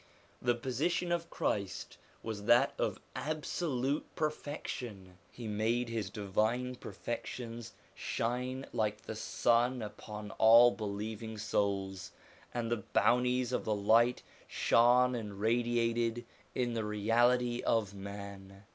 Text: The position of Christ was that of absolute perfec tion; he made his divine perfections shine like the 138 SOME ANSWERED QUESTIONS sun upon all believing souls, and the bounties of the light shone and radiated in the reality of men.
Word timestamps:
The 0.41 0.55
position 0.55 1.11
of 1.11 1.29
Christ 1.29 1.99
was 2.23 2.45
that 2.45 2.73
of 2.79 2.99
absolute 3.15 4.07
perfec 4.15 4.65
tion; 4.67 5.19
he 5.29 5.47
made 5.47 5.89
his 5.89 6.09
divine 6.09 6.73
perfections 6.73 7.73
shine 7.93 8.65
like 8.73 9.01
the 9.03 9.13
138 9.13 9.21
SOME 9.21 9.61
ANSWERED 9.83 9.95
QUESTIONS 9.95 10.01
sun 10.01 10.17
upon 10.27 10.31
all 10.39 10.71
believing 10.71 11.37
souls, 11.37 12.11
and 12.51 12.71
the 12.71 12.77
bounties 12.77 13.53
of 13.53 13.63
the 13.63 13.75
light 13.75 14.23
shone 14.47 15.13
and 15.13 15.39
radiated 15.39 16.25
in 16.55 16.73
the 16.73 16.83
reality 16.83 17.61
of 17.61 17.93
men. 17.93 18.63